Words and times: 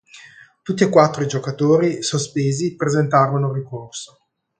Tutti 0.63 0.81
i 0.81 0.89
quattro 0.89 1.23
giocatori 1.27 2.01
sospesi 2.01 2.75
presentarono 2.75 3.53
ricorso. 3.53 4.17